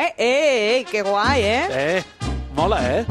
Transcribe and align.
Eh, 0.00 0.14
eh, 0.16 0.78
eh, 0.80 0.84
que 0.90 1.02
guai, 1.02 1.42
eh? 1.44 1.66
Eh, 1.70 2.04
mola, 2.56 2.78
eh? 3.00 3.04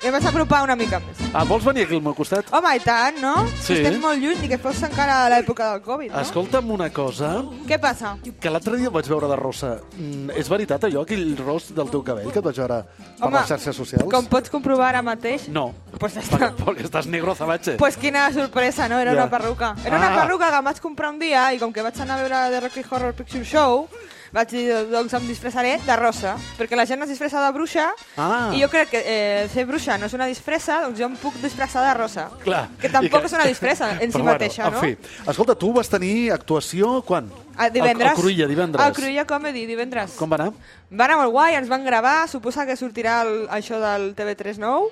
Ja 0.00 0.08
vaig 0.14 0.24
apropar 0.24 0.62
una 0.64 0.74
mica 0.80 0.96
més. 1.04 1.18
Ah, 1.36 1.42
vols 1.44 1.64
venir 1.64 1.82
aquí 1.84 1.92
al 1.96 2.00
meu 2.04 2.14
costat? 2.16 2.46
Home, 2.56 2.70
i 2.76 2.80
tant, 2.80 3.18
no? 3.20 3.34
Sí. 3.60 3.74
Estem 3.78 3.98
molt 4.00 4.16
lluny 4.20 4.46
i 4.46 4.48
que 4.48 4.56
fos 4.60 4.78
encara 4.86 5.18
a 5.26 5.30
l'època 5.32 5.66
del 5.74 5.82
Covid, 5.84 6.12
no? 6.14 6.20
Escolta'm 6.22 6.70
una 6.72 6.88
cosa, 6.92 7.30
Què 7.68 7.76
passa? 7.80 8.14
que 8.40 8.52
l'altre 8.52 8.78
dia 8.80 8.88
vaig 8.92 9.08
veure 9.12 9.28
de 9.28 9.36
rossa. 9.36 9.74
Mm, 9.98 10.30
és 10.40 10.48
veritat 10.52 10.84
allò, 10.88 11.02
aquell 11.04 11.34
ros 11.40 11.68
del 11.76 11.90
teu 11.92 12.00
cabell 12.04 12.30
que 12.32 12.40
et 12.40 12.44
vaig 12.48 12.60
veure 12.62 12.78
per 12.86 13.26
Home, 13.28 13.36
les 13.38 13.48
xarxes 13.52 13.76
socials? 13.76 14.08
Com 14.12 14.28
pots 14.32 14.48
comprovar 14.52 14.88
ara 14.94 15.02
mateix? 15.02 15.48
No, 15.48 15.70
Pues 16.00 16.14
ja 16.16 16.20
està. 16.24 16.48
perquè, 16.64 16.84
estàs 16.88 17.04
negro 17.06 17.32
azabache. 17.32 17.76
Pues 17.76 17.96
quina 18.00 18.30
sorpresa, 18.32 18.88
no? 18.88 18.98
Era 19.00 19.12
Ja. 19.12 19.22
una 19.24 19.30
perruca. 19.30 19.74
Era 19.84 19.96
una 19.98 20.12
Ah. 20.14 20.22
perruca 20.22 20.48
que 20.50 20.56
em 20.56 20.64
vaig 20.64 20.80
comprar 20.80 21.10
un 21.12 21.18
dia 21.18 21.52
i 21.52 21.58
com 21.58 21.72
que 21.72 21.82
vaig 21.84 22.00
anar 22.00 22.16
a 22.18 22.22
veure 22.22 22.40
The 22.56 22.60
Rocky 22.68 22.84
Horror 22.90 23.12
Picture 23.14 23.44
Show, 23.44 23.86
vaig 24.32 24.48
dir, 24.52 24.64
doncs 24.90 25.14
em 25.18 25.26
disfressaré 25.28 25.76
de 25.86 25.96
rosa, 25.96 26.36
perquè 26.58 26.76
la 26.78 26.86
gent 26.86 27.02
es 27.02 27.08
disfressa 27.12 27.42
de 27.44 27.52
bruixa 27.52 27.88
Ah. 28.16 28.50
i 28.54 28.60
jo 28.62 28.68
crec 28.70 28.90
que 28.90 29.02
eh, 29.04 29.48
ser 29.52 29.64
bruixa 29.66 29.98
no 29.98 30.06
és 30.06 30.14
una 30.14 30.26
disfressa, 30.26 30.80
doncs 30.86 30.98
jo 30.98 31.06
em 31.06 31.16
puc 31.16 31.34
disfressar 31.42 31.84
de 31.88 31.94
rosa. 31.98 32.28
Clar. 32.44 32.68
Que 32.80 32.88
tampoc 32.88 33.22
I 33.22 33.26
és 33.26 33.32
una 33.32 33.46
disfressa 33.46 33.90
en 34.00 34.12
si 34.12 34.22
mateixa, 34.22 34.70
no? 34.70 34.78
En 34.82 34.96
fi, 34.96 35.12
escolta, 35.26 35.54
tu 35.54 35.72
vas 35.72 35.88
tenir 35.88 36.30
actuació 36.32 37.02
quan? 37.02 37.30
A 37.60 37.68
divendres. 37.68 38.08
A, 38.08 38.16
a 38.16 38.18
Cruïlla, 38.18 38.48
divendres. 38.48 38.80
A 38.80 38.92
Cruïlla 38.96 39.26
Comedy, 39.28 39.66
divendres. 39.68 40.16
Com 40.16 40.32
va 40.32 40.40
anar? 40.40 40.52
Va 40.90 41.06
anar 41.06 41.20
molt 41.20 41.30
guai, 41.34 41.54
ens 41.58 41.68
van 41.70 41.84
gravar, 41.86 42.24
suposa 42.26 42.64
que 42.66 42.74
sortirà 42.74 43.20
el, 43.22 43.44
això 43.52 43.78
del 43.78 44.10
TV3 44.18 44.58
nou, 44.58 44.88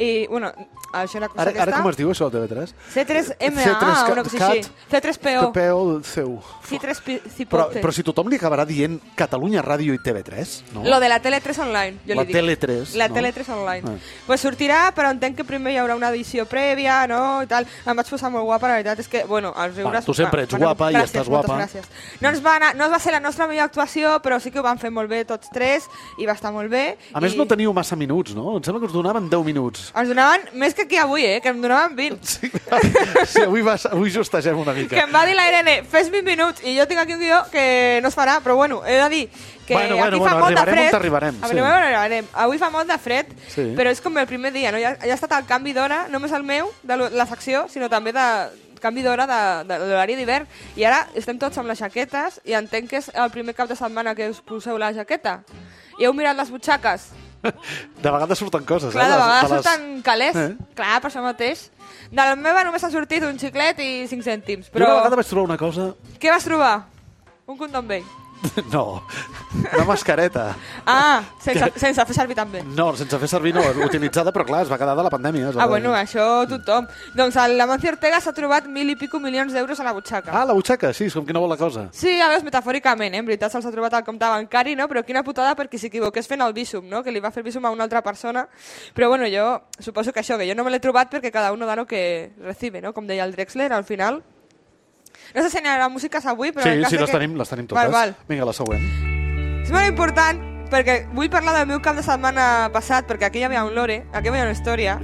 i, 0.00 0.24
bueno, 0.30 0.48
això 0.96 1.20
la 1.20 1.28
cosa 1.28 1.42
Ara, 1.42 1.50
aquesta... 1.52 1.66
ara 1.66 1.80
com 1.82 1.90
es 1.90 1.98
diu 1.98 2.12
això, 2.12 2.28
el 2.30 2.32
TV3? 2.32 2.70
C3MA, 2.94 3.66
C3 3.66 4.12
una 4.14 4.24
cosa 4.24 4.46
així. 4.48 4.70
C3PO. 4.92 5.42
PPO 5.52 5.82
seu. 6.08 6.38
C3 6.70 7.02
Però, 7.52 7.66
però 7.74 7.92
si 7.92 8.04
tothom 8.06 8.30
li 8.32 8.38
acabarà 8.40 8.64
dient 8.68 8.96
Catalunya 9.18 9.60
Ràdio 9.66 9.92
i 9.92 10.00
TV3, 10.00 10.54
no? 10.72 10.86
Lo 10.88 11.00
de 11.02 11.10
la 11.12 11.20
Tele3 11.20 11.60
online, 11.66 12.00
jo 12.06 12.16
La 12.16 12.24
li 12.24 12.32
dic. 12.32 12.38
Tele3, 12.38 12.96
La 12.96 13.10
no? 13.10 13.18
Tele3 13.18 13.52
online. 13.52 13.92
Ah. 13.92 14.24
Pues 14.30 14.40
sortirà, 14.46 14.80
però 14.96 15.12
entenc 15.12 15.36
que 15.36 15.44
primer 15.48 15.74
hi 15.74 15.82
haurà 15.82 15.98
una 15.98 16.08
edició 16.14 16.46
prèvia, 16.48 17.02
no? 17.10 17.42
I 17.44 17.50
tal. 17.50 17.68
Em 17.84 18.00
vaig 18.00 18.08
posar 18.08 18.32
molt 18.32 18.48
guapa, 18.48 18.72
la 18.72 18.80
veritat 18.80 19.04
és 19.04 19.12
que, 19.12 19.26
bueno, 19.28 19.52
els 19.52 19.76
riures... 19.76 20.00
Va, 20.00 20.06
tu 20.06 20.16
sempre 20.16 20.46
ets 20.46 20.56
guapa 20.56 20.88
i 20.94 21.00
estàs 21.02 21.28
moltes 21.28 21.52
guapa. 21.52 21.60
Gràcies. 21.66 21.92
No, 22.20 22.28
ens 22.28 22.42
va 22.44 22.56
anar, 22.56 22.74
no 22.76 22.88
va 22.90 22.98
ser 23.02 23.12
la 23.14 23.20
nostra 23.20 23.46
millor 23.48 23.64
actuació, 23.68 24.18
però 24.22 24.38
sí 24.40 24.50
que 24.50 24.60
ho 24.60 24.64
van 24.66 24.78
fer 24.78 24.90
molt 24.94 25.10
bé 25.10 25.24
tots 25.28 25.50
tres 25.52 25.88
i 26.18 26.26
va 26.28 26.36
estar 26.36 26.52
molt 26.52 26.70
bé. 26.70 26.96
A 27.12 27.20
més, 27.22 27.34
i 27.34 27.40
no 27.40 27.46
teniu 27.48 27.72
massa 27.76 27.96
minuts, 27.96 28.34
no? 28.36 28.56
Em 28.58 28.64
sembla 28.64 28.80
que 28.82 28.90
us 28.90 28.94
donaven 28.94 29.30
10 29.30 29.44
minuts. 29.46 29.90
Ens 29.94 30.08
donaven 30.10 30.48
més 30.58 30.74
que 30.74 30.86
aquí 30.86 30.98
avui, 31.00 31.24
eh? 31.26 31.40
Que 31.42 31.52
em 31.54 31.62
donaven 31.62 31.96
20. 31.96 32.20
Sí, 32.32 32.50
sí 33.28 33.42
avui, 33.42 33.60
vas, 33.62 33.84
avui 33.86 34.10
justegem 34.10 34.58
una 34.58 34.72
mica. 34.72 34.96
Que 34.96 35.02
em 35.04 35.12
va 35.14 35.24
dir 35.28 35.34
la 35.36 35.44
Irene, 35.48 35.82
fes 35.88 36.08
20 36.10 36.24
minuts, 36.26 36.62
i 36.64 36.76
jo 36.78 36.86
tinc 36.88 37.02
aquí 37.02 37.14
un 37.14 37.20
guió 37.20 37.42
que 37.52 38.00
no 38.02 38.08
es 38.08 38.16
farà, 38.16 38.38
però 38.42 38.56
bueno, 38.56 38.80
he 38.86 38.96
de 38.96 39.08
dir 39.12 39.24
que 39.66 39.74
Bueno, 39.74 39.96
bueno, 39.96 40.16
aquí 40.16 40.18
bueno, 40.18 40.34
fa 40.34 40.40
molt 40.40 40.58
de 40.58 40.64
fred. 40.72 40.94
arribarem, 40.94 41.34
sí. 41.36 41.44
Arribarem 41.44 41.76
on 41.76 41.82
arribarem. 41.82 42.26
Avui 42.32 42.58
fa 42.58 42.70
molt 42.70 42.88
de 42.90 42.98
fred, 42.98 43.26
Sí. 43.48 43.68
però 43.76 43.90
és 43.92 44.00
com 44.00 44.16
el 44.18 44.26
primer 44.26 44.52
dia, 44.52 44.72
no? 44.72 44.78
Ja, 44.78 44.96
ja 44.98 45.12
ha 45.12 45.18
estat 45.18 45.32
el 45.38 45.46
canvi 45.46 45.72
d'hora, 45.72 46.06
no 46.08 46.18
només 46.22 46.32
el 46.38 46.44
meu, 46.46 46.70
de 46.82 46.96
la 47.10 47.26
secció, 47.26 47.66
sinó 47.68 47.88
també 47.90 48.12
de 48.14 48.26
canvi 48.82 49.02
d'hora 49.06 49.26
de, 49.30 49.40
de, 49.68 49.78
de 49.78 49.88
l'horari 49.88 50.16
d'hivern. 50.18 50.46
I 50.76 50.84
ara 50.90 51.04
estem 51.18 51.38
tots 51.40 51.58
amb 51.62 51.70
les 51.70 51.78
jaquetes 51.80 52.40
i 52.44 52.56
entenc 52.58 52.90
que 52.90 52.98
és 53.00 53.10
el 53.14 53.30
primer 53.34 53.54
cap 53.54 53.70
de 53.70 53.76
setmana 53.78 54.14
que 54.18 54.28
us 54.34 54.40
poseu 54.44 54.78
la 54.82 54.92
jaqueta. 54.92 55.40
I 56.00 56.06
heu 56.08 56.12
mirat 56.16 56.36
les 56.36 56.50
butxaques? 56.50 57.10
De 57.42 58.06
vegades 58.10 58.38
surten 58.38 58.62
coses, 58.64 58.92
Clar, 58.94 59.06
eh? 59.08 59.10
de 59.10 59.16
vegades 59.18 59.50
les- 59.50 59.64
surten 59.64 60.02
calés. 60.06 60.36
Eh? 60.38 60.50
Clar, 60.78 61.00
per 61.02 61.10
això 61.10 61.22
mateix. 61.24 61.64
De 62.10 62.22
la 62.22 62.36
meva 62.38 62.62
només 62.64 62.84
ha 62.84 62.90
sortit 62.90 63.24
un 63.26 63.38
xiclet 63.38 63.80
i 63.82 64.06
5 64.08 64.22
cèntims. 64.22 64.68
Jo 64.70 64.76
una 64.76 64.84
Però 64.86 64.96
vegada 65.00 65.16
vaig 65.18 65.26
trobar 65.26 65.48
una 65.50 65.58
cosa... 65.58 65.88
què 66.22 66.30
vas 66.30 66.44
trobar? 66.46 66.74
Un 67.50 67.58
condom 67.58 67.88
vell. 67.90 68.04
No, 68.72 69.02
una 69.52 69.84
mascareta. 69.84 70.56
Ah, 70.86 71.22
sense, 71.40 71.72
sense 71.76 72.04
fer 72.08 72.14
servir 72.16 72.36
també. 72.36 72.62
No, 72.76 72.90
sense 72.96 73.18
fer 73.20 73.28
servir, 73.30 73.52
no, 73.54 73.62
utilitzada, 73.84 74.32
però 74.34 74.46
clar, 74.48 74.62
es 74.66 74.72
va 74.72 74.78
quedar 74.80 74.94
de 74.98 75.04
la 75.06 75.12
pandèmia. 75.12 75.52
Ah, 75.56 75.66
bueno, 75.70 75.92
això 75.96 76.26
tothom. 76.50 76.88
Doncs 77.16 77.38
el 77.42 77.56
Lamancio 77.60 77.92
Ortega 77.92 78.20
s'ha 78.22 78.34
trobat 78.36 78.68
mil 78.72 78.90
i 78.92 78.96
pico 78.98 79.20
milions 79.22 79.54
d'euros 79.54 79.80
a 79.80 79.86
la 79.86 79.94
butxaca. 79.96 80.32
Ah, 80.34 80.44
la 80.48 80.56
butxaca, 80.56 80.92
sí, 80.96 81.08
és 81.10 81.16
com 81.16 81.26
que 81.28 81.36
no 81.36 81.44
vol 81.44 81.52
la 81.54 81.58
cosa. 81.60 81.86
Sí, 81.96 82.18
a 82.20 82.30
veure, 82.32 82.46
metafòricament, 82.48 83.14
eh? 83.14 83.22
en 83.22 83.28
veritat 83.28 83.54
se'ls 83.54 83.68
ha 83.68 83.74
trobat 83.74 83.98
al 83.98 84.06
compte 84.06 84.28
bancari, 84.34 84.76
no? 84.78 84.88
però 84.90 85.04
quina 85.06 85.24
putada 85.26 85.54
perquè 85.58 85.80
s'equivoqués 85.80 86.28
fent 86.30 86.44
el 86.44 86.56
visum, 86.56 86.88
no? 86.88 87.02
que 87.04 87.14
li 87.14 87.22
va 87.22 87.32
fer 87.34 87.44
visum 87.46 87.66
a 87.66 87.74
una 87.74 87.86
altra 87.86 88.02
persona. 88.02 88.46
Però 88.96 89.08
bueno, 89.12 89.28
jo 89.30 89.62
suposo 89.78 90.12
que 90.12 90.24
això, 90.24 90.38
que 90.40 90.48
jo 90.48 90.58
no 90.58 90.64
me 90.66 90.74
l'he 90.74 90.82
trobat 90.82 91.12
perquè 91.12 91.32
cada 91.32 91.52
uno 91.52 91.66
da 91.66 91.76
lo 91.76 91.86
que 91.86 92.32
recibe, 92.42 92.82
no? 92.82 92.92
com 92.92 93.06
deia 93.06 93.24
el 93.24 93.36
Drexler, 93.36 93.72
al 93.72 93.84
final. 93.84 94.22
No 95.34 95.42
sé 95.42 95.50
si 95.50 95.62
n'hi 95.62 95.72
haurà 95.72 95.88
músiques 95.92 96.26
avui, 96.26 96.52
però... 96.52 96.66
Sí, 96.66 96.78
sí, 96.88 96.98
les 96.98 97.10
que... 97.10 97.16
tenim, 97.16 97.36
les 97.40 97.52
tenim 97.52 97.68
totes. 97.70 97.90
Val, 97.90 97.92
val. 97.92 98.16
Vinga, 98.28 98.48
la 98.48 98.56
següent. 98.56 98.88
És 99.62 99.70
molt 99.70 99.86
important 99.86 100.48
perquè 100.72 101.02
vull 101.12 101.28
parlar 101.28 101.52
del 101.58 101.68
meu 101.68 101.82
cap 101.84 101.98
de 101.98 102.02
setmana 102.04 102.70
passat, 102.72 103.04
perquè 103.08 103.28
aquí 103.28 103.42
hi 103.42 103.44
havia 103.44 103.64
un 103.68 103.74
lore, 103.76 104.02
aquí 104.12 104.30
hi 104.30 104.32
havia 104.32 104.46
una 104.46 104.54
història, 104.56 104.96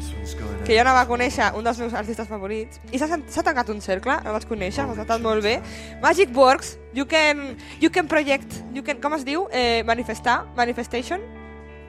que 0.65 0.73
jo 0.73 0.81
anava 0.81 1.03
a 1.05 1.09
conèixer 1.09 1.51
un 1.59 1.67
dels 1.69 1.81
meus 1.83 1.97
artistes 1.97 2.29
favorits, 2.29 2.81
i 2.93 3.01
s'ha 3.01 3.09
s'ha 3.21 3.45
tancat 3.45 3.69
un 3.73 3.83
cercle, 3.85 4.17
el 4.25 4.37
vaig 4.37 4.49
conèixer, 4.49 4.87
m'ha 4.89 4.97
estat 4.97 5.21
molt 5.25 5.45
bé. 5.45 5.59
Magic 6.05 6.33
Works, 6.37 6.79
you 6.97 7.05
can, 7.05 7.59
you 7.85 7.93
can 7.93 8.09
project, 8.09 8.63
you 8.73 8.83
can, 8.83 9.03
com 9.05 9.17
es 9.19 9.29
diu? 9.29 9.45
Eh, 9.53 9.85
manifestar, 9.89 10.47
manifestation. 10.57 11.21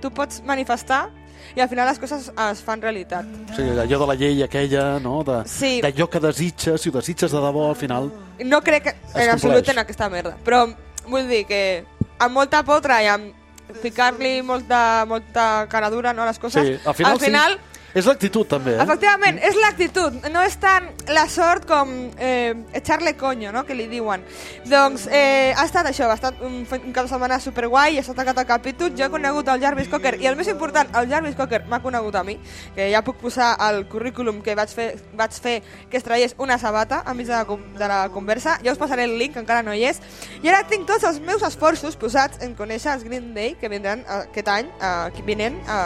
Tu 0.01 0.11
pots 0.11 0.41
manifestar 0.45 1.09
i 1.55 1.61
al 1.63 1.69
final 1.69 1.87
les 1.89 1.97
coses 1.99 2.27
es 2.29 2.61
fan 2.61 2.81
realitat. 2.81 3.25
O 3.51 3.55
sigui, 3.55 3.71
allò 3.79 3.99
de 4.03 4.07
la 4.07 4.15
llei 4.15 4.43
aquella, 4.43 4.99
no? 4.99 5.23
De- 5.23 5.41
Sí. 5.49 5.79
D'allò 5.81 6.07
que 6.09 6.19
desitges, 6.19 6.81
si 6.81 6.89
ho 6.89 6.91
desitges 6.91 7.31
de 7.31 7.39
debò, 7.41 7.69
al 7.69 7.75
final... 7.75 8.11
No 8.45 8.61
crec 8.61 8.87
en 9.15 9.29
absolut 9.29 9.67
en 9.69 9.79
aquesta 9.79 10.09
merda, 10.09 10.35
però 10.45 10.65
vull 11.07 11.27
dir 11.27 11.45
que 11.49 11.83
amb 12.19 12.33
molta 12.35 12.61
potra 12.63 13.01
i 13.03 13.07
amb 13.07 13.33
ficar-li 13.81 14.41
molta, 14.41 15.05
molta 15.07 15.65
caradura 15.69 16.13
no, 16.13 16.23
a 16.23 16.25
les 16.27 16.39
coses, 16.39 16.65
Sí, 16.65 16.77
al 16.85 16.95
final, 16.95 17.13
al 17.13 17.19
final 17.19 17.53
sí. 17.53 17.78
És 17.97 18.05
l'actitud, 18.05 18.45
també, 18.45 18.75
eh? 18.75 18.83
Efectivament, 18.83 19.39
és 19.41 19.55
l'actitud, 19.57 20.19
no 20.29 20.43
és 20.45 20.55
tant 20.61 20.91
la 21.09 21.23
sort 21.31 21.65
com 21.69 21.89
eh, 22.21 22.53
echarle 22.77 23.15
coño, 23.17 23.49
no?, 23.51 23.63
que 23.65 23.73
li 23.73 23.87
diuen. 23.89 24.21
Doncs 24.69 25.07
eh, 25.09 25.55
ha 25.57 25.65
estat 25.65 25.89
això, 25.89 26.05
ha 26.05 26.17
estat 26.19 26.43
un, 26.45 26.59
un 26.61 26.93
cap 26.93 27.07
de 27.07 27.09
setmana 27.09 27.39
superguai, 27.41 27.97
ha 27.97 28.03
estat 28.05 28.19
tancat 28.21 28.43
el 28.43 28.47
capítol, 28.49 28.93
jo 28.97 29.07
he 29.07 29.09
conegut 29.09 29.49
el 29.49 29.63
Jarvis 29.63 29.89
Cocker, 29.89 30.19
i 30.21 30.29
el 30.29 30.37
més 30.37 30.51
important, 30.53 30.91
el 31.01 31.09
Jarvis 31.09 31.37
Cocker 31.39 31.63
m'ha 31.65 31.81
conegut 31.81 32.19
a 32.19 32.23
mi, 32.27 32.37
que 32.77 32.91
ja 32.93 33.01
puc 33.05 33.17
posar 33.23 33.55
al 33.57 33.81
currículum 33.89 34.43
que 34.45 34.53
vaig 34.59 34.69
fer, 34.69 34.91
vaig 35.17 35.33
fer 35.33 35.57
que 35.89 35.97
es 35.97 36.05
traiés 36.05 36.37
una 36.37 36.59
sabata 36.61 37.01
enmig 37.09 37.25
de 37.25 37.41
la, 37.41 37.59
de 37.81 37.89
la 37.89 37.99
conversa, 38.13 38.59
ja 38.61 38.77
us 38.77 38.81
passaré 38.81 39.09
el 39.09 39.17
link, 39.17 39.33
que 39.33 39.41
encara 39.41 39.65
no 39.65 39.73
hi 39.73 39.87
és, 39.89 40.01
i 40.43 40.53
ara 40.53 40.61
tinc 40.69 40.85
tots 40.89 41.09
els 41.09 41.17
meus 41.25 41.41
esforços 41.41 41.97
posats 41.97 42.45
en 42.45 42.53
conèixer 42.53 42.93
els 42.93 43.05
Green 43.09 43.33
Day, 43.33 43.57
que 43.57 43.73
vindran 43.73 44.05
eh, 44.05 44.23
aquest 44.29 44.57
any, 44.59 44.69
eh, 44.77 45.23
vinent, 45.25 45.57
a, 45.65 45.81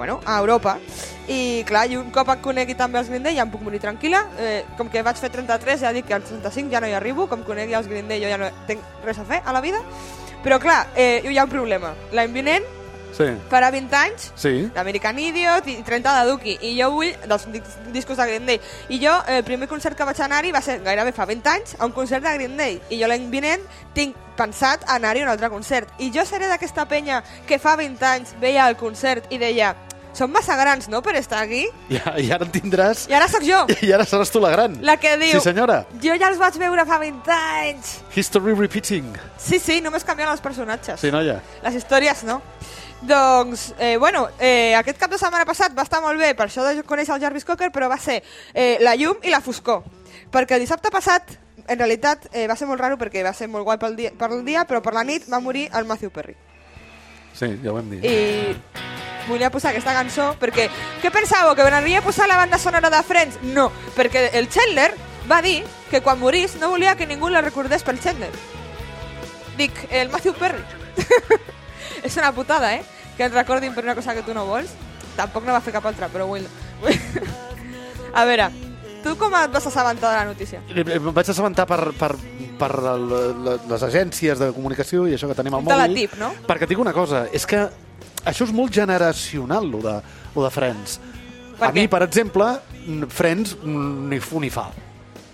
bueno, 0.00 0.18
a 0.24 0.38
Europa. 0.38 0.78
I 1.28 1.62
clar, 1.68 1.84
i 1.92 1.98
un 2.00 2.08
cop 2.10 2.30
conegui 2.40 2.72
també 2.74 2.98
els 3.02 3.10
Green 3.12 3.22
Day 3.22 3.36
ja 3.36 3.44
em 3.44 3.50
puc 3.52 3.60
morir 3.60 3.82
tranquil·la. 3.82 4.22
Eh, 4.40 4.64
com 4.78 4.88
que 4.88 5.02
vaig 5.04 5.20
fer 5.20 5.28
33, 5.28 5.82
ja 5.84 5.92
dic 5.92 6.08
que 6.08 6.16
als 6.16 6.24
35 6.30 6.72
ja 6.72 6.80
no 6.80 6.88
hi 6.88 6.96
arribo. 6.96 7.28
Com 7.28 7.44
conegui 7.44 7.76
els 7.76 7.86
Green 7.90 8.08
Day 8.08 8.22
jo 8.22 8.32
ja 8.32 8.38
no 8.40 8.48
tinc 8.66 8.80
res 9.04 9.20
a 9.20 9.26
fer 9.28 9.42
a 9.44 9.52
la 9.52 9.60
vida. 9.60 9.82
Però 10.40 10.56
clar, 10.58 10.86
eh, 10.96 11.20
hi 11.28 11.36
ha 11.36 11.44
un 11.44 11.50
problema. 11.52 11.92
L'any 12.16 12.32
vinent 12.32 12.64
Sí, 13.10 13.24
farà 13.50 13.72
20 13.74 13.96
anys 13.98 14.28
sí. 14.38 14.70
d'American 14.72 15.18
Idiot 15.18 15.66
i 15.66 15.72
30 15.82 16.12
de 16.14 16.28
Duki 16.30 16.52
i 16.62 16.76
jo 16.78 16.92
vull, 16.94 17.10
dels 17.26 17.48
dis- 17.50 17.74
discos 17.92 18.16
de 18.16 18.26
Green 18.28 18.46
Day 18.46 18.60
i 18.88 19.00
jo, 19.02 19.10
eh, 19.26 19.38
el 19.40 19.44
primer 19.44 19.66
concert 19.68 19.98
que 19.98 20.06
vaig 20.06 20.20
anar-hi 20.22 20.52
va 20.54 20.62
ser 20.62 20.76
gairebé 20.84 21.10
fa 21.12 21.26
20 21.26 21.50
anys 21.50 21.74
a 21.80 21.88
un 21.90 21.92
concert 21.92 22.22
de 22.22 22.32
Green 22.38 22.54
Day 22.56 22.78
i 22.88 23.00
jo 23.02 23.08
l'any 23.10 23.26
vinent 23.28 23.66
tinc 23.98 24.14
pensat 24.38 24.86
anar-hi 24.86 25.24
a 25.24 25.26
un 25.26 25.32
altre 25.34 25.50
concert 25.50 25.90
i 25.98 26.12
jo 26.14 26.22
seré 26.24 26.46
d'aquesta 26.46 26.86
penya 26.86 27.18
que 27.50 27.58
fa 27.58 27.74
20 27.74 28.06
anys 28.06 28.36
veia 28.40 28.68
el 28.70 28.76
concert 28.78 29.26
i 29.34 29.42
deia 29.42 29.74
som 30.12 30.30
massa 30.30 30.56
grans, 30.56 30.88
no?, 30.88 31.00
per 31.02 31.14
estar 31.16 31.42
aquí 31.42 31.66
I, 31.88 31.98
I 32.24 32.30
ara 32.32 32.44
en 32.44 32.50
tindràs... 32.52 33.06
i 33.08 33.14
ara 33.14 33.28
sóc 33.30 33.44
jo 33.46 33.60
I 33.82 33.92
ara 33.94 34.04
seràs 34.04 34.30
tu 34.32 34.40
la 34.42 34.50
gran. 34.50 34.78
la 34.82 34.96
que 34.98 35.16
diu 35.20 35.38
Sí, 35.38 35.44
senyora. 35.50 35.84
jo 36.02 36.16
ja 36.18 36.28
els 36.28 36.38
vaig 36.38 36.58
veure 36.58 36.84
fa 36.86 36.98
20 36.98 37.30
anys 37.30 37.98
History 38.16 38.54
repeating. 38.54 39.06
sí, 39.38 39.58
sí, 39.58 39.80
només 39.80 40.04
canvien 40.04 40.28
els 40.32 40.40
personatges 40.40 41.00
Sí, 41.00 41.10
noia. 41.14 41.40
Les 41.62 41.74
històries 41.82 42.24
no. 42.24 42.40
Doncs, 43.00 43.74
eh, 43.78 43.96
bueno, 43.96 44.28
eh, 44.38 44.74
aquest 44.76 44.98
cap 45.00 45.10
de 45.10 45.16
setmana 45.16 45.46
passat 45.48 45.72
va 45.76 45.86
estar 45.86 46.02
molt 46.04 46.20
bé, 46.20 46.34
per 46.36 46.50
això 46.50 46.60
de 46.66 46.82
conèixer 46.84 47.14
el 47.14 47.22
Jarvis 47.22 47.46
Cocker, 47.48 47.70
però 47.72 47.88
va 47.88 47.96
ser 47.96 48.18
eh, 48.52 48.76
la 48.84 48.92
llum 48.94 49.16
i 49.24 49.30
la 49.32 49.40
foscor. 49.40 49.82
Perquè 50.30 50.58
el 50.58 50.60
dissabte 50.66 50.90
passat, 50.92 51.32
en 51.66 51.78
realitat, 51.78 52.26
eh, 52.34 52.44
va 52.50 52.56
ser 52.60 52.68
molt 52.68 52.80
raro 52.82 52.98
perquè 53.00 53.22
va 53.24 53.32
ser 53.32 53.48
molt 53.48 53.64
guai 53.64 53.78
pel 53.80 53.96
dia, 53.96 54.12
pel 54.18 54.44
dia, 54.44 54.66
però 54.68 54.82
per 54.84 54.92
la 54.92 55.04
nit 55.04 55.24
va 55.32 55.40
morir 55.40 55.70
el 55.72 55.88
Matthew 55.88 56.10
Perry. 56.12 56.36
Sí, 57.32 57.46
ja 57.64 57.70
ho 57.72 57.78
vam 57.78 57.88
dir. 57.88 58.02
I 58.04 58.52
volia 59.30 59.50
posar 59.50 59.70
aquesta 59.72 59.94
cançó 59.96 60.32
perquè... 60.40 60.68
Què 61.02 61.10
pensàveu, 61.14 61.54
que 61.56 61.64
venia 61.66 62.00
a 62.02 62.04
posar 62.04 62.26
la 62.28 62.36
banda 62.40 62.58
sonora 62.58 62.90
de 62.92 63.02
Friends? 63.06 63.38
No, 63.54 63.70
perquè 63.96 64.28
el 64.38 64.48
Chandler 64.52 64.90
va 65.30 65.40
dir 65.42 65.62
que 65.90 66.02
quan 66.04 66.18
morís 66.20 66.56
no 66.60 66.70
volia 66.74 66.96
que 66.98 67.06
ningú 67.06 67.30
la 67.30 67.40
recordés 67.40 67.82
pel 67.86 68.00
Chandler. 68.02 68.30
Dic, 69.56 69.72
el 69.90 70.10
Matthew 70.10 70.34
Perry. 70.34 70.62
És 72.06 72.16
una 72.16 72.32
putada, 72.32 72.74
eh? 72.74 72.82
Que 73.16 73.26
et 73.28 73.34
recordin 73.34 73.74
per 73.74 73.84
una 73.84 73.94
cosa 73.94 74.14
que 74.14 74.22
tu 74.24 74.34
no 74.34 74.46
vols. 74.48 74.70
Tampoc 75.16 75.44
no 75.44 75.52
va 75.56 75.60
fer 75.64 75.74
cap 75.74 75.86
altra, 75.86 76.08
però 76.08 76.26
vull... 76.28 76.46
a 78.14 78.24
veure, 78.26 78.48
tu 79.04 79.16
com 79.20 79.34
et 79.36 79.52
vas 79.52 79.66
assabentar 79.66 80.10
de 80.12 80.16
la 80.16 80.24
notícia? 80.32 80.62
Eh, 80.70 80.84
Em 80.96 81.10
vaig 81.14 81.28
assabentar 81.30 81.66
per, 81.68 81.82
per 81.98 82.14
per 82.60 82.74
la, 82.84 82.90
les 83.56 83.82
agències 83.86 84.36
de 84.36 84.50
comunicació 84.52 85.06
i 85.08 85.14
això 85.16 85.30
que 85.30 85.36
tenim 85.38 85.54
al 85.56 85.64
De 85.64 85.72
la 85.72 85.86
mòbil. 85.88 85.96
tip, 86.02 86.18
no? 86.20 86.28
Perquè 86.44 86.66
et 86.66 86.72
dic 86.74 86.82
una 86.82 86.92
cosa, 86.92 87.22
és 87.32 87.46
que 87.48 87.62
això 88.24 88.44
és 88.44 88.52
molt 88.52 88.72
generacional, 88.72 89.68
lo 89.70 89.78
de, 89.78 90.00
lo 90.34 90.44
de 90.44 90.50
Friends. 90.50 90.98
Per 91.58 91.68
a 91.68 91.72
mi, 91.72 91.86
què? 91.86 91.90
per 91.90 92.02
exemple, 92.02 92.46
Friends 93.08 93.56
ni 93.64 94.18
fu 94.20 94.40
ni 94.40 94.50
fa. 94.50 94.68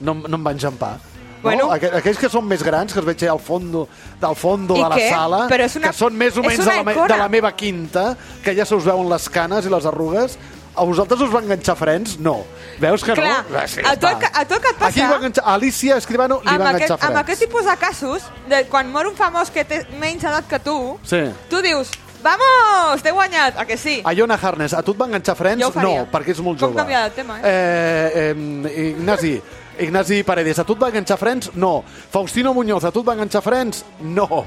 No, 0.01 0.15
no 0.15 0.37
em 0.37 0.45
van 0.45 0.59
jampar. 0.59 0.97
Bueno. 1.43 1.67
no? 1.67 1.73
Aqu 1.77 1.87
aquells 2.01 2.19
que 2.19 2.29
són 2.33 2.47
més 2.49 2.63
grans, 2.65 2.91
que 2.93 2.99
els 2.99 3.07
veig 3.07 3.23
al 3.31 3.39
fondo, 3.39 3.85
del 4.21 4.35
fondo 4.35 4.75
I 4.75 4.83
de 4.83 4.89
la 4.89 4.97
què? 4.97 5.11
sala, 5.13 5.41
Però 5.49 5.63
és 5.69 5.77
una- 5.77 5.89
que 5.93 5.97
són 5.97 6.17
més 6.17 6.37
o 6.37 6.43
menys 6.43 6.59
de 6.59 6.65
la, 6.65 6.83
me 6.83 6.95
de 6.95 7.17
la 7.17 7.29
meva 7.29 7.53
quinta, 7.55 8.17
que 8.43 8.55
ja 8.57 8.65
se 8.67 8.75
us 8.75 8.85
veuen 8.85 9.09
les 9.09 9.29
canes 9.29 9.65
i 9.67 9.71
les 9.71 9.87
arrugues, 9.87 10.39
a 10.75 10.83
vosaltres 10.85 11.21
us 11.21 11.31
va 11.33 11.41
enganxar 11.45 11.77
Friends? 11.77 12.19
No. 12.19 12.41
Veus 12.81 13.05
que 13.05 13.13
Clar, 13.15 13.45
no? 13.49 13.57
Ah, 13.59 13.67
sí, 13.69 13.81
a 13.81 13.95
va. 13.95 14.19
que- 14.19 14.27
a 14.33 14.41
el 14.43 14.47
que 14.49 14.55
et 14.57 14.77
passa- 14.77 14.87
Aquí 14.89 15.01
va 15.01 15.17
enganxar, 15.17 15.45
a 15.47 15.55
Alicia 15.55 15.97
Escribano 15.97 16.41
li 16.41 16.47
va 16.51 16.53
aquest, 16.55 16.67
enganxar 16.75 16.99
Friends. 16.99 17.05
amb 17.05 17.17
aquest 17.23 17.41
tipus 17.43 17.65
de 17.65 17.77
casos, 17.77 18.23
de, 18.49 18.65
quan 18.67 18.91
mor 18.91 19.07
un 19.07 19.15
famós 19.15 19.51
que 19.51 19.65
té 19.65 19.87
menys 20.01 20.25
edat 20.25 20.49
que 20.49 20.59
tu, 20.59 20.99
Sí. 21.05 21.23
tu 21.49 21.63
dius, 21.63 21.91
vamos, 22.27 23.03
t'he 23.03 23.13
guanyat, 23.15 23.59
a 23.59 23.65
que 23.65 23.77
sí? 23.77 24.01
A 24.05 24.13
Iona 24.15 24.39
Harness, 24.41 24.75
a 24.75 24.83
tu 24.83 24.93
et 24.93 25.01
va 25.01 25.07
enganxar 25.07 25.37
Friends? 25.39 25.63
Jo 25.63 25.71
ho 25.71 25.75
faria. 25.75 26.03
No, 26.03 26.11
perquè 26.11 26.35
és 26.35 26.43
molt 26.43 26.59
Com 26.61 26.73
jove. 26.73 26.81
canviar 26.81 27.05
de 27.09 27.15
tema, 27.15 27.39
eh? 27.43 28.35
eh 28.35 28.91
Ignasi, 28.91 29.35
Ignasi 29.87 30.23
Paredes, 30.27 30.59
a 30.59 30.65
tu 30.65 30.75
et 30.75 30.83
va 30.83 30.91
enganxar 30.93 31.19
Friends? 31.21 31.53
No. 31.55 31.83
Faustino 32.11 32.55
Muñoz, 32.55 32.85
a 32.85 32.91
tu 32.91 33.05
et 33.05 33.07
va 33.07 33.15
enganxar 33.15 33.43
Friends? 33.43 33.85
No. 34.01 34.45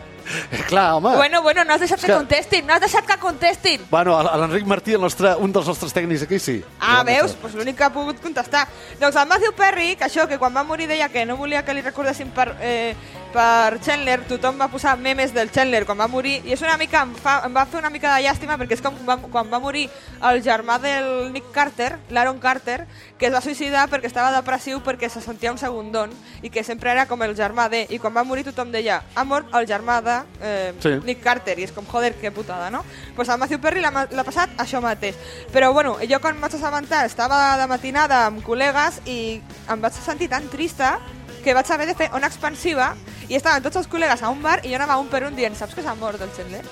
Eh, 0.51 0.63
clar, 0.67 0.93
home. 0.93 1.15
Bueno, 1.15 1.41
bueno, 1.41 1.63
no 1.65 1.73
has 1.73 1.79
deixat 1.79 1.99
que 1.99 2.07
que- 2.07 2.13
contestin, 2.13 2.65
no 2.67 2.73
has 2.73 2.81
deixat 2.81 3.05
que 3.05 3.17
contestin. 3.17 3.81
Bueno, 3.89 4.17
a 4.17 4.37
l'Enric 4.37 4.65
Martí, 4.65 4.93
el 4.93 5.01
nostre, 5.01 5.35
un 5.35 5.51
dels 5.51 5.65
nostres 5.67 5.93
tècnics 5.93 6.23
aquí, 6.23 6.37
sí. 6.39 6.63
Ah, 6.79 6.97
va 6.97 7.03
veus? 7.03 7.35
Doncs 7.41 7.55
l'únic 7.55 7.75
que 7.77 7.83
ha 7.83 7.89
pogut 7.93 8.19
contestar. 8.21 8.67
Doncs 8.99 9.15
el 9.15 9.27
Matthew 9.27 9.53
Perry, 9.57 9.95
que 9.95 10.05
això, 10.05 10.27
que 10.27 10.37
quan 10.37 10.55
va 10.55 10.63
morir 10.63 10.87
deia 10.87 11.09
que 11.09 11.25
no 11.25 11.37
volia 11.37 11.63
que 11.65 11.73
li 11.73 11.81
recordessin 11.81 12.29
per, 12.31 12.55
eh, 12.61 12.95
per 13.33 13.79
Chandler, 13.81 14.21
tothom 14.27 14.59
va 14.59 14.67
posar 14.67 14.97
memes 14.97 15.33
del 15.33 15.51
Chandler 15.51 15.85
quan 15.85 15.99
va 15.99 16.07
morir, 16.07 16.41
i 16.45 16.53
és 16.53 16.61
una 16.61 16.77
mica, 16.77 17.01
em, 17.03 17.13
fa, 17.15 17.41
em 17.45 17.55
va 17.55 17.65
fer 17.65 17.79
una 17.79 17.89
mica 17.89 18.15
de 18.15 18.23
llàstima, 18.23 18.57
perquè 18.57 18.73
és 18.73 18.81
com 18.81 18.95
va, 19.07 19.17
quan 19.17 19.49
va 19.51 19.59
morir 19.59 19.87
el 20.29 20.41
germà 20.43 20.79
del 20.79 21.31
Nick 21.33 21.51
Carter, 21.51 21.97
l'Aaron 22.09 22.39
Carter, 22.39 22.85
que 23.17 23.27
es 23.27 23.33
va 23.33 23.41
suïcidar 23.41 23.87
perquè 23.89 24.05
estava 24.05 24.31
depressiu 24.31 24.79
perquè 24.81 25.09
se 25.09 25.21
sentia 25.21 25.51
un 25.51 25.57
segundon, 25.57 26.09
i 26.41 26.49
que 26.49 26.63
sempre 26.63 26.91
era 26.91 27.05
com 27.07 27.21
el 27.23 27.35
germà 27.35 27.69
de, 27.69 27.85
i 27.89 27.99
quan 27.99 28.15
va 28.15 28.23
morir 28.23 28.43
tothom 28.45 28.71
deia, 28.71 29.03
ha 29.15 29.23
mort 29.23 29.53
el 29.53 29.67
germà 29.67 30.01
de 30.01 30.18
eh, 30.41 30.73
Sí. 30.81 30.89
Nick 31.05 31.21
Carter, 31.23 31.57
i 31.59 31.63
és 31.63 31.71
com, 31.71 31.85
joder, 31.85 32.13
que 32.15 32.31
putada, 32.31 32.69
no? 32.69 32.83
Doncs 32.83 33.15
pues 33.15 33.29
el 33.29 33.37
Matthew 33.39 33.59
Perry 33.59 33.81
l'ha 33.81 34.23
passat 34.23 34.49
això 34.57 34.81
mateix. 34.81 35.15
Però, 35.53 35.71
bueno, 35.73 35.97
jo 36.09 36.19
quan 36.19 36.39
vaig 36.41 36.55
assabentar 36.55 37.05
estava 37.05 37.57
de 37.57 37.67
matinada 37.67 38.25
amb 38.27 38.43
col·legues 38.45 39.01
i 39.05 39.41
em 39.69 39.81
vaig 39.81 39.93
sentir 39.93 40.29
tan 40.29 40.47
trista 40.49 40.97
que 41.43 41.53
vaig 41.53 41.69
haver 41.71 41.87
de 41.87 41.95
fer 41.95 42.09
una 42.13 42.27
expansiva 42.27 42.93
i 43.29 43.35
estaven 43.35 43.63
tots 43.63 43.77
els 43.77 43.87
col·legues 43.87 44.21
a 44.23 44.29
un 44.29 44.41
bar 44.43 44.59
i 44.65 44.69
jo 44.69 44.75
anava 44.75 44.97
un 44.99 45.07
per 45.07 45.23
un 45.23 45.35
dient, 45.35 45.55
saps 45.55 45.73
que 45.75 45.81
s'ha 45.85 45.95
mort 45.95 46.19
el 46.21 46.29
Chandler? 46.35 46.63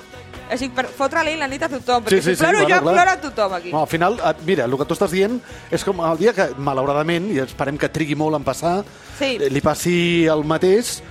Així, 0.49 0.69
per 0.71 0.85
fotre-li 0.87 1.33
la 1.35 1.47
nit 1.51 1.61
a 1.63 1.67
tothom, 1.67 2.05
perquè 2.05 2.21
si 2.23 2.33
ploro 2.39 2.61
jo, 2.69 2.77
plora 2.81 3.17
tothom 3.19 3.53
aquí. 3.57 3.71
No, 3.73 3.81
al 3.81 3.87
final, 3.91 4.13
eh, 4.23 4.33
mira, 4.45 4.63
el 4.63 4.77
que 4.79 4.85
tu 4.87 4.95
estàs 4.95 5.11
dient 5.11 5.41
és 5.69 5.83
com 5.83 5.99
el 5.99 6.17
dia 6.17 6.31
que, 6.33 6.45
malauradament, 6.57 7.27
i 7.35 7.39
esperem 7.43 7.75
que 7.77 7.89
trigui 7.91 8.15
molt 8.15 8.35
en 8.39 8.45
passar, 8.47 8.85
Sí. 9.19 9.35
eh, 9.41 9.49
li 9.51 9.59
passi 9.59 10.25
el 10.25 10.45
mateix, 10.45 11.01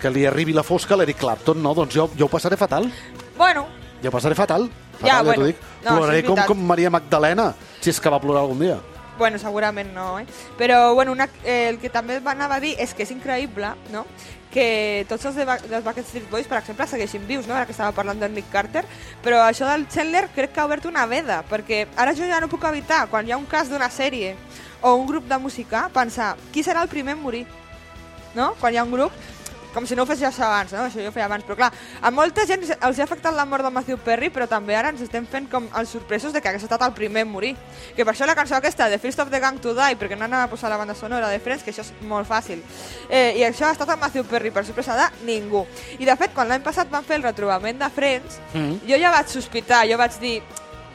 que 0.00 0.10
li 0.10 0.26
arribi 0.26 0.52
la 0.52 0.62
fosca 0.62 0.94
a 0.94 1.00
l'Eric 1.00 1.18
Clapton, 1.18 1.62
no? 1.62 1.74
Doncs 1.74 1.94
jo, 1.94 2.10
jo 2.16 2.26
ho 2.26 2.32
passaré 2.32 2.56
fatal. 2.56 2.90
Bueno, 3.36 3.66
Jo 4.02 4.08
ho 4.08 4.12
passaré 4.12 4.34
fatal. 4.34 4.70
fatal 4.92 5.08
Ja, 5.08 5.16
ja 5.16 5.22
bueno. 5.22 5.44
dic. 5.44 5.56
No, 5.84 5.96
Ploraré 5.96 6.20
sí, 6.20 6.26
com, 6.26 6.38
com 6.46 6.66
Maria 6.66 6.90
Magdalena, 6.90 7.54
si 7.80 7.90
és 7.90 8.00
que 8.00 8.10
va 8.12 8.20
plorar 8.20 8.42
algun 8.42 8.58
dia. 8.60 8.78
Bueno, 9.18 9.38
segurament 9.38 9.92
no, 9.92 10.18
eh? 10.18 10.24
Però, 10.56 10.94
bueno, 10.94 11.12
una, 11.12 11.28
eh, 11.44 11.68
el 11.68 11.78
que 11.78 11.90
també 11.92 12.20
anava 12.24 12.56
a 12.56 12.60
dir 12.60 12.74
és 12.80 12.94
que 12.94 13.04
és 13.04 13.10
increïble, 13.12 13.74
no?, 13.92 14.06
que 14.50 15.04
tots 15.06 15.28
els 15.28 15.36
de 15.36 15.44
dels 15.44 15.84
Backstreet 15.84 16.24
Boys, 16.30 16.48
per 16.48 16.58
exemple, 16.58 16.86
segueixin 16.88 17.26
vius, 17.28 17.46
no?, 17.46 17.54
ara 17.54 17.66
que 17.68 17.76
estava 17.76 17.92
parlant 17.92 18.18
d'en 18.18 18.32
Nick 18.34 18.48
Carter, 18.50 18.82
però 19.22 19.44
això 19.44 19.68
del 19.68 19.84
Chandler 19.92 20.24
crec 20.34 20.54
que 20.54 20.60
ha 20.60 20.66
obert 20.66 20.88
una 20.88 21.04
veda, 21.06 21.42
perquè 21.50 21.84
ara 22.00 22.16
jo 22.16 22.24
ja 22.26 22.40
no 22.40 22.48
puc 22.48 22.64
evitar, 22.64 23.04
quan 23.12 23.28
hi 23.28 23.36
ha 23.36 23.38
un 23.38 23.44
cas 23.46 23.68
d'una 23.68 23.90
sèrie 23.92 24.34
o 24.80 24.94
un 24.96 25.06
grup 25.06 25.28
de 25.28 25.38
música, 25.38 25.90
pensar, 25.92 26.32
qui 26.50 26.64
serà 26.64 26.82
el 26.82 26.88
primer 26.88 27.14
en 27.18 27.22
morir? 27.22 27.44
No? 28.34 28.54
Quan 28.60 28.72
hi 28.74 28.78
ha 28.78 28.84
un 28.84 28.92
grup, 28.92 29.12
com 29.74 29.86
si 29.86 29.94
no 29.94 30.02
ho 30.02 30.06
fes 30.06 30.18
ja 30.18 30.32
abans, 30.34 30.72
no? 30.74 30.84
Això 30.88 30.98
jo 30.98 31.10
ho 31.10 31.14
feia 31.14 31.26
abans, 31.28 31.44
però 31.46 31.54
clar, 31.54 31.68
a 32.02 32.10
molta 32.10 32.42
gent 32.46 32.64
els 32.72 32.98
ha 32.98 33.04
afectat 33.04 33.34
la 33.34 33.44
mort 33.46 33.62
de 33.62 33.70
Matthew 33.70 33.98
Perry, 34.02 34.26
però 34.34 34.48
també 34.50 34.74
ara 34.74 34.90
ens 34.90 35.00
estem 35.04 35.26
fent 35.30 35.46
com 35.50 35.68
els 35.78 35.92
sorpresos 35.94 36.32
de 36.34 36.40
que 36.42 36.48
hagués 36.50 36.64
estat 36.66 36.82
el 36.82 36.92
primer 36.92 37.22
en 37.22 37.30
morir. 37.30 37.52
Que 37.94 38.04
per 38.04 38.12
això 38.14 38.26
la 38.26 38.34
cançó 38.34 38.56
aquesta, 38.56 38.88
de 38.90 38.98
First 38.98 39.20
of 39.22 39.30
the 39.30 39.38
Gang 39.38 39.60
to 39.62 39.74
Die, 39.74 39.96
perquè 39.96 40.18
no 40.18 40.24
anava 40.26 40.48
a 40.48 40.50
posar 40.50 40.70
la 40.70 40.76
banda 40.80 40.94
sonora 40.98 41.28
de 41.30 41.38
Friends, 41.38 41.62
que 41.62 41.70
això 41.70 41.84
és 41.86 41.92
molt 42.02 42.26
fàcil. 42.26 42.62
Eh, 43.08 43.36
I 43.38 43.44
això 43.46 43.68
ha 43.68 43.72
estat 43.76 43.88
el 43.94 44.00
Matthew 44.02 44.24
Perry, 44.24 44.50
per 44.50 44.64
sorpresa 44.66 44.96
de 44.98 45.06
ningú. 45.24 45.62
I 46.00 46.04
de 46.04 46.16
fet, 46.16 46.34
quan 46.34 46.48
l'any 46.50 46.62
passat 46.66 46.90
van 46.90 47.04
fer 47.06 47.20
el 47.20 47.28
retrobament 47.28 47.78
de 47.78 47.90
Friends, 47.90 48.40
Mm. 48.54 48.80
jo 48.88 48.96
ja 48.98 49.10
vaig 49.14 49.28
sospitar, 49.28 49.86
jo 49.86 49.96
vaig 49.96 50.18
dir, 50.18 50.42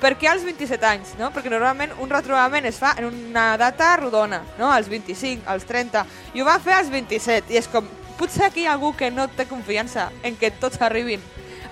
per 0.05 0.13
què 0.21 0.29
als 0.29 0.43
27 0.45 0.85
anys, 0.85 1.13
no? 1.17 1.31
Perquè 1.33 1.49
normalment 1.49 1.95
un 2.03 2.11
retrobament 2.11 2.67
es 2.69 2.77
fa 2.77 2.91
en 2.99 3.07
una 3.09 3.55
data 3.57 3.95
rodona, 3.97 4.43
no? 4.59 4.69
Als 4.71 4.89
25, 4.91 5.47
als 5.49 5.65
30, 5.65 6.03
i 6.37 6.43
ho 6.43 6.45
va 6.45 6.59
fer 6.61 6.75
als 6.77 6.91
27, 6.93 7.49
i 7.55 7.57
és 7.57 7.69
com, 7.71 7.87
potser 8.19 8.45
aquí 8.45 8.61
hi 8.61 8.67
ha 8.69 8.75
algú 8.75 8.91
que 8.97 9.09
no 9.09 9.25
té 9.33 9.47
confiança 9.49 10.11
en 10.21 10.37
que 10.37 10.51
tots 10.53 10.77
arribin 10.85 11.23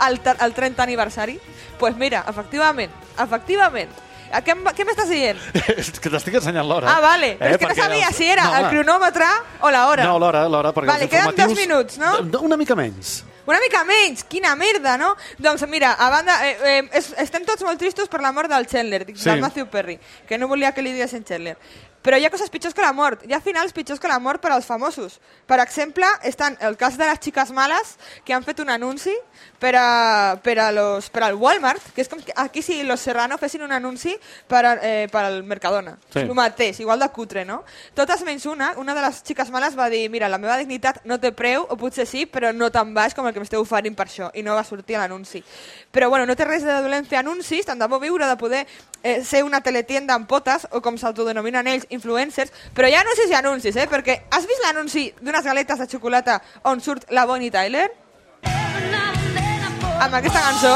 al, 0.01 0.17
al 0.39 0.55
30 0.57 0.81
aniversari? 0.81 1.37
Doncs 1.37 1.77
pues 1.83 1.97
mira, 1.99 2.23
efectivament, 2.29 2.91
efectivament, 3.19 3.91
què, 4.41 4.55
què 4.77 4.85
m'estàs 4.87 5.09
dient? 5.11 5.41
És 5.77 5.91
que 5.99 6.09
t'estic 6.09 6.39
ensenyant 6.39 6.65
l'hora. 6.69 6.89
Ah, 6.89 7.01
vale, 7.03 7.35
però 7.37 7.51
és 7.53 7.61
que 7.61 7.69
no 7.69 7.75
sabia 7.77 8.07
els- 8.07 8.17
si 8.17 8.29
era 8.31 8.47
no, 8.47 8.55
el 8.61 8.69
cronòmetre 8.71 9.27
o 9.61 9.73
l'hora. 9.73 10.07
No, 10.07 10.17
l'hora, 10.21 10.47
l'hora, 10.49 10.71
Vale, 10.73 11.09
queden 11.11 11.35
dos 11.37 11.53
minuts, 11.59 11.99
no? 12.01 12.15
Una 12.41 12.57
mica 12.57 12.77
menys. 12.79 13.19
Una 13.45 13.59
mica 13.59 13.83
menys, 13.83 14.23
quina 14.23 14.55
merda, 14.55 14.97
no? 14.97 15.15
Doncs 15.37 15.65
mira, 15.67 15.93
a 15.99 16.09
banda, 16.09 16.37
eh, 16.47 16.57
eh, 16.63 16.89
es, 16.93 17.13
estem 17.19 17.43
tots 17.45 17.63
molt 17.67 17.77
tristos 17.79 18.07
per 18.07 18.21
la 18.23 18.31
mort 18.31 18.49
del 18.49 18.67
Chandler, 18.67 19.05
Sí. 19.07 19.15
sí. 19.17 19.29
del 19.29 19.41
Matthew 19.41 19.67
Perry, 19.67 19.99
que 20.27 20.37
no 20.37 20.47
volia 20.47 20.71
que 20.71 20.81
li 20.81 20.93
diguessin 20.93 21.25
Chandler. 21.25 21.57
Però 22.03 22.19
hi 22.19 22.25
ha 22.27 22.31
coses 22.33 22.51
pitjors 22.51 22.75
que 22.75 22.83
la 22.83 22.91
mort. 22.93 23.23
Hi 23.23 23.33
ha 23.33 23.39
finals 23.41 23.73
pitjors 23.73 24.01
que 24.01 24.11
la 24.11 24.19
mort 24.19 24.41
per 24.43 24.51
als 24.51 24.67
famosos. 24.67 25.19
Per 25.47 25.59
exemple, 25.63 26.07
estan 26.27 26.57
el 26.59 26.75
cas 26.77 26.97
de 26.99 27.07
les 27.07 27.19
xiques 27.23 27.51
males, 27.55 27.95
que 28.25 28.35
han 28.35 28.43
fet 28.43 28.59
un 28.59 28.69
anunci 28.69 29.13
per, 29.59 29.75
a, 29.79 30.39
per, 30.43 30.57
a 30.59 30.71
los, 30.75 31.09
per 31.09 31.23
al 31.23 31.35
Walmart, 31.39 31.93
que 31.95 32.03
és 32.03 32.09
com 32.11 32.19
que 32.19 32.35
aquí 32.35 32.61
si 32.61 32.81
los 32.83 32.99
Serrano 32.99 33.37
fessin 33.39 33.63
un 33.63 33.71
anunci 33.71 34.17
per, 34.47 34.65
a, 34.65 34.73
eh, 34.83 35.07
per 35.11 35.23
al 35.23 35.43
Mercadona. 35.47 35.95
Sí. 36.11 36.19
El 36.25 36.33
mateix, 36.35 36.81
igual 36.83 36.99
de 36.99 37.07
cutre, 37.15 37.45
no? 37.47 37.61
Totes 37.95 38.25
menys 38.27 38.45
una, 38.51 38.73
una 38.77 38.95
de 38.95 39.05
les 39.05 39.23
xiques 39.23 39.51
males 39.55 39.79
va 39.79 39.87
dir 39.89 40.09
mira, 40.11 40.27
la 40.27 40.41
meva 40.41 40.57
dignitat 40.59 41.05
no 41.07 41.19
té 41.23 41.31
preu, 41.31 41.63
o 41.69 41.79
potser 41.79 42.05
sí, 42.09 42.25
però 42.27 42.51
no 42.51 42.67
tan 42.71 42.91
baix 42.93 43.15
com 43.15 43.27
el 43.27 43.33
que 43.33 43.39
m'esteu 43.39 43.63
oferint 43.63 43.95
per 43.95 44.09
això, 44.09 44.27
i 44.35 44.43
no 44.43 44.57
va 44.59 44.67
sortir 44.67 44.99
l'anunci. 44.99 45.43
Però 45.91 46.09
bueno, 46.11 46.27
no 46.27 46.35
té 46.35 46.43
res 46.49 46.67
de 46.67 46.81
dolent 46.83 47.07
fer 47.07 47.21
anuncis, 47.23 47.63
tant 47.65 47.79
de 47.79 47.87
bo 47.87 48.01
viure 48.03 48.27
de 48.27 48.35
poder 48.37 48.65
eh, 49.03 49.23
ser 49.23 49.43
una 49.43 49.61
teletienda 49.61 50.15
amb 50.15 50.27
potes, 50.27 50.67
o 50.71 50.81
com 50.83 50.99
s'autodenominen 50.99 51.71
ells, 51.71 51.87
influencers, 51.93 52.51
però 52.75 52.89
hi 52.89 52.95
ha 52.97 53.01
anuncis 53.05 53.29
i 53.31 53.37
anuncis, 53.39 53.75
eh? 53.77 53.87
Perquè 53.89 54.19
has 54.33 54.45
vist 54.49 54.61
l'anunci 54.65 55.07
d'unes 55.21 55.45
galetes 55.45 55.79
de 55.79 55.87
xocolata 55.91 56.41
on 56.69 56.81
surt 56.81 57.05
la 57.11 57.25
Bonnie 57.29 57.51
Tyler? 57.53 57.87
Amb 60.03 60.13
aquesta 60.19 60.41
cançó? 60.41 60.73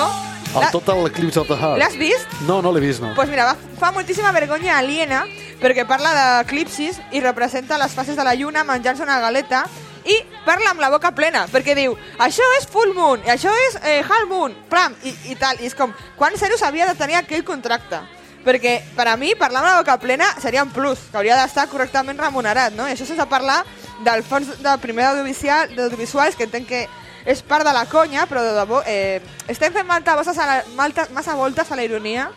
El 0.56 0.62
La- 0.64 0.72
Total 0.72 1.06
Eclipse 1.10 1.40
of 1.42 1.48
the 1.50 1.58
Heart. 1.60 1.78
L'has 1.82 1.98
vist? 2.00 2.28
No, 2.48 2.62
no 2.62 2.72
l'he 2.72 2.80
vist, 2.80 3.02
no. 3.04 3.12
pues 3.16 3.28
mira, 3.30 3.44
va, 3.46 3.58
fa 3.80 3.92
moltíssima 3.92 4.32
vergonya 4.32 4.78
aliena 4.78 5.26
perquè 5.62 5.84
parla 5.90 6.14
d'eclipsis 6.16 7.02
i 7.12 7.20
representa 7.20 7.78
les 7.78 7.92
fases 7.94 8.16
de 8.16 8.24
la 8.24 8.34
lluna 8.36 8.64
menjant-se 8.64 9.04
una 9.04 9.20
galeta 9.20 9.66
i 10.08 10.16
parla 10.46 10.70
amb 10.72 10.80
la 10.80 10.90
boca 10.90 11.12
plena, 11.12 11.48
perquè 11.52 11.76
diu 11.76 11.98
això 12.24 12.46
és 12.62 12.68
full 12.72 12.94
moon, 12.96 13.20
i 13.28 13.34
això 13.34 13.52
és 13.68 13.76
eh, 13.84 14.00
half 14.08 14.30
moon, 14.30 14.54
plam, 14.72 14.96
i, 15.04 15.12
i 15.34 15.36
tal. 15.36 15.60
I 15.60 15.68
és 15.68 15.76
com, 15.76 15.92
quan 16.16 16.38
serios 16.40 16.64
havia 16.64 16.88
de 16.88 16.96
tenir 16.96 17.18
aquell 17.20 17.44
contracte? 17.44 18.00
Perquè 18.48 18.78
per 18.96 19.10
a 19.12 19.18
mi 19.20 19.34
parlar 19.36 19.60
amb 19.60 19.70
la 19.70 19.80
boca 19.82 19.98
plena 20.00 20.30
seria 20.40 20.64
un 20.64 20.72
plus, 20.72 21.10
que 21.12 21.20
hauria 21.20 21.36
d'estar 21.42 21.68
correctament 21.68 22.20
remunerat, 22.20 22.72
no? 22.78 22.88
I 22.88 22.96
això 22.96 23.04
sense 23.08 23.26
parlar 23.28 23.64
del 24.06 24.24
fons 24.24 24.54
de 24.64 24.78
primer 24.80 25.10
audiovisual, 25.10 25.74
d'audiovisuals, 25.76 26.38
que 26.40 26.48
entenc 26.48 26.70
que 26.70 26.86
és 27.28 27.42
part 27.44 27.68
de 27.68 27.74
la 27.76 27.84
conya, 27.92 28.24
però 28.30 28.42
de 28.46 28.54
debò, 28.56 28.80
eh, 28.88 29.20
estem 29.52 29.74
fent 29.76 29.88
malta 29.88 30.16
la, 30.16 30.64
malta, 30.78 31.08
massa 31.12 31.36
voltes 31.36 31.72
a 31.72 31.76
la 31.76 31.84
ironia 31.84 32.30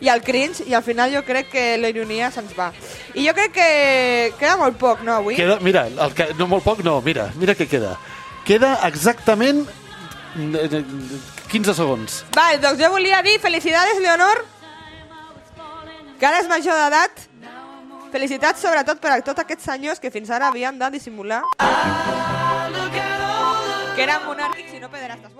i 0.00 0.08
al 0.08 0.22
cringe, 0.22 0.62
i 0.68 0.74
al 0.74 0.84
final 0.86 1.10
jo 1.10 1.22
crec 1.26 1.50
que 1.50 1.64
la 1.80 1.90
ironia 1.90 2.30
se'ns 2.30 2.54
va. 2.54 2.70
I 3.14 3.26
jo 3.26 3.34
crec 3.34 3.52
que 3.56 3.68
queda 4.38 4.56
molt 4.60 4.78
poc, 4.78 5.02
no, 5.02 5.16
avui? 5.18 5.34
Queda, 5.34 5.58
mira, 5.60 5.86
el 5.88 6.14
que, 6.14 6.28
no 6.38 6.46
molt 6.46 6.62
poc, 6.62 6.84
no, 6.86 7.00
mira, 7.02 7.30
mira 7.40 7.56
què 7.58 7.66
queda. 7.66 7.96
Queda 8.46 8.76
exactament 8.86 9.64
eh, 10.36 10.84
15 11.50 11.74
segons. 11.74 12.20
Vale, 12.36 12.60
doncs 12.62 12.78
jo 12.82 12.92
volia 12.92 13.22
dir 13.26 13.40
felicitats, 13.42 13.98
Leonor, 14.04 14.44
que 16.18 16.26
ara 16.26 16.40
és 16.42 16.48
major 16.48 16.76
d'edat. 16.80 17.24
Felicitats 18.12 18.62
sobretot 18.62 19.00
per 19.02 19.10
a 19.12 19.20
tots 19.20 19.42
aquests 19.42 19.66
senyors 19.66 20.00
que 20.00 20.10
fins 20.14 20.30
ara 20.30 20.48
havien 20.48 20.78
de 20.78 20.90
dissimular 20.94 21.42
que 23.96 24.04
eren 24.04 24.26
monàrquics 24.28 24.74
i 24.76 24.80
no 24.80 24.88
pederastes. 24.92 25.32